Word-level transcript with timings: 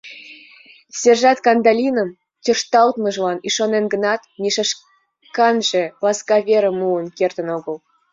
Сержант 0.99 1.39
Кандалинын 1.45 2.09
тӧрланымыжлан 2.43 3.37
ӱшанен 3.47 3.85
гынат, 3.93 4.21
Миша 4.41 4.63
шканже 4.69 5.83
ласка 6.03 6.37
верым 6.47 6.75
муын 6.81 7.05
кертын 7.17 7.47
огыл. 7.57 7.75